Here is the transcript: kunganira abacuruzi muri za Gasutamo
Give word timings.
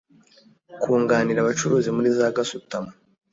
kunganira 0.81 1.39
abacuruzi 1.41 1.89
muri 1.95 2.09
za 2.17 2.27
Gasutamo 2.35 2.91